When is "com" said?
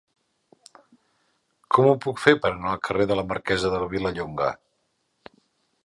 1.77-1.89